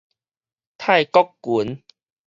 [0.79, 1.83] 泰國拳